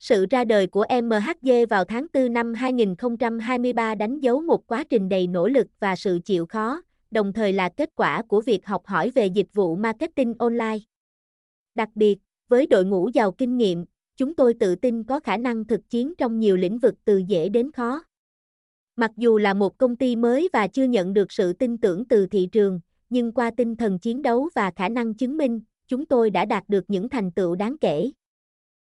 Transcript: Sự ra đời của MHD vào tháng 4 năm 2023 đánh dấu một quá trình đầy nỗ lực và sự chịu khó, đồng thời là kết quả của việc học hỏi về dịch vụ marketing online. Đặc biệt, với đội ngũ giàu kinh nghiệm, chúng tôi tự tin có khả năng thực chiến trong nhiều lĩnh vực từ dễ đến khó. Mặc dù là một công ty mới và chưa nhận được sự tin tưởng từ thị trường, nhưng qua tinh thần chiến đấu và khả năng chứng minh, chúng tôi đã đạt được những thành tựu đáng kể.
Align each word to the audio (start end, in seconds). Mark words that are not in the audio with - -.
Sự 0.00 0.26
ra 0.30 0.44
đời 0.44 0.66
của 0.66 0.84
MHD 1.02 1.50
vào 1.70 1.84
tháng 1.84 2.06
4 2.14 2.32
năm 2.32 2.54
2023 2.54 3.94
đánh 3.94 4.20
dấu 4.20 4.40
một 4.40 4.66
quá 4.66 4.84
trình 4.90 5.08
đầy 5.08 5.26
nỗ 5.26 5.48
lực 5.48 5.66
và 5.80 5.96
sự 5.96 6.18
chịu 6.24 6.46
khó, 6.46 6.82
đồng 7.10 7.32
thời 7.32 7.52
là 7.52 7.68
kết 7.68 7.90
quả 7.94 8.22
của 8.22 8.40
việc 8.40 8.66
học 8.66 8.86
hỏi 8.86 9.10
về 9.10 9.26
dịch 9.26 9.46
vụ 9.52 9.76
marketing 9.76 10.34
online. 10.38 10.78
Đặc 11.74 11.88
biệt, 11.94 12.18
với 12.48 12.66
đội 12.66 12.84
ngũ 12.84 13.08
giàu 13.14 13.32
kinh 13.32 13.56
nghiệm, 13.56 13.84
chúng 14.16 14.34
tôi 14.34 14.54
tự 14.54 14.74
tin 14.74 15.04
có 15.04 15.20
khả 15.20 15.36
năng 15.36 15.64
thực 15.64 15.90
chiến 15.90 16.14
trong 16.18 16.38
nhiều 16.38 16.56
lĩnh 16.56 16.78
vực 16.78 16.94
từ 17.04 17.18
dễ 17.18 17.48
đến 17.48 17.72
khó. 17.72 18.02
Mặc 18.96 19.10
dù 19.16 19.38
là 19.38 19.54
một 19.54 19.78
công 19.78 19.96
ty 19.96 20.16
mới 20.16 20.48
và 20.52 20.66
chưa 20.66 20.84
nhận 20.84 21.12
được 21.12 21.32
sự 21.32 21.52
tin 21.52 21.78
tưởng 21.78 22.04
từ 22.04 22.26
thị 22.26 22.48
trường, 22.52 22.80
nhưng 23.10 23.32
qua 23.32 23.50
tinh 23.56 23.76
thần 23.76 23.98
chiến 23.98 24.22
đấu 24.22 24.48
và 24.54 24.70
khả 24.76 24.88
năng 24.88 25.14
chứng 25.14 25.36
minh, 25.36 25.60
chúng 25.88 26.06
tôi 26.06 26.30
đã 26.30 26.44
đạt 26.44 26.68
được 26.68 26.84
những 26.88 27.08
thành 27.08 27.32
tựu 27.32 27.54
đáng 27.54 27.76
kể. 27.80 28.10